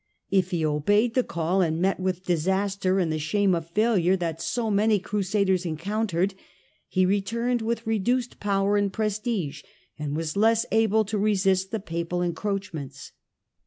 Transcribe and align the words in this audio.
If 0.31 0.49
he 0.49 0.65
obeyed 0.65 1.13
the 1.13 1.23
call 1.23 1.61
and 1.61 1.79
met 1.79 1.99
with 1.99 2.25
disaster 2.25 2.97
and 2.97 3.11
the 3.13 3.19
shame 3.19 3.53
of 3.53 3.69
failure 3.69 4.17
that 4.17 4.41
so 4.41 4.71
many 4.71 4.97
Crusaders 4.97 5.63
encountered, 5.63 6.33
he 6.87 7.05
returned 7.05 7.61
with 7.61 7.85
reduced 7.85 8.39
power 8.39 8.77
and 8.77 8.91
prestige, 8.91 9.61
and 9.99 10.15
was 10.17 10.35
less 10.35 10.65
able 10.71 11.05
to 11.05 11.19
resist 11.19 11.69
the 11.69 11.79
Papal 11.79 12.23
encroachments. 12.23 13.11